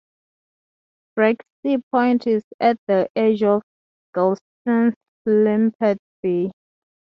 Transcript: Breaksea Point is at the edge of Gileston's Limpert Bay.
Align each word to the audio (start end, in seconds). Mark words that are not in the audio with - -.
Breaksea 1.15 1.79
Point 1.91 2.25
is 2.25 2.41
at 2.59 2.77
the 2.87 3.07
edge 3.15 3.43
of 3.43 3.61
Gileston's 4.15 4.95
Limpert 5.27 5.99
Bay. 6.23 6.49